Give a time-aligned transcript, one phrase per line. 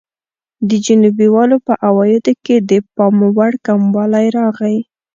[0.69, 4.77] د جنوبي والو په عوایدو کې د پاموړ کموالی راغی.